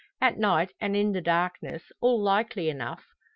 [0.19, 3.05] At night and in the darkness, all likely enough.